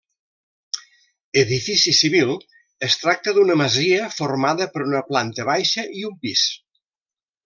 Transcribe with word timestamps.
Edifici 1.41 1.91
civil, 1.97 2.31
es 2.89 2.97
tracta 3.01 3.33
d'una 3.35 3.57
masia 3.63 4.07
formada 4.15 4.69
per 4.75 4.87
una 4.87 5.03
planta 5.11 5.47
baixa 5.55 5.85
i 6.01 6.07
un 6.13 6.17
pis. 6.25 6.43